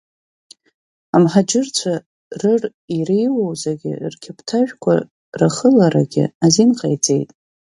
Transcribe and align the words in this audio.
Амҳаџьырцәа 1.15 1.93
рыр 2.41 2.63
иреиуоу 2.97 3.53
зегьы 3.63 3.93
рқьаԥҭажәқәа 4.11 4.93
рахыларагьы 5.39 6.25
азин 6.45 6.71
ҟаиҵеит. 6.79 7.29